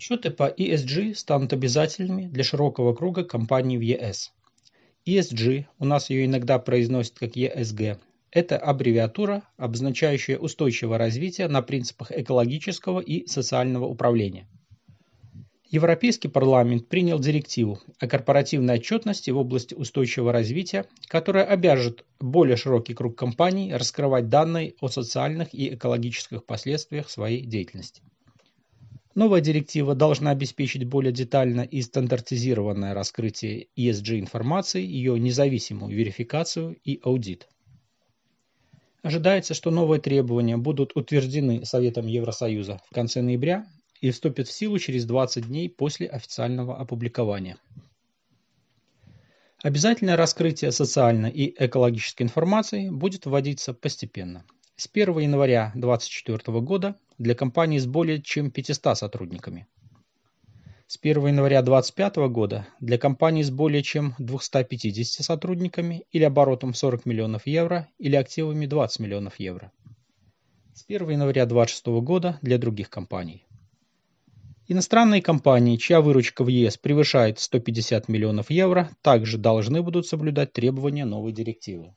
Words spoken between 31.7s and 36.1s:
стандартизированное раскрытие ESG-информации, ее независимую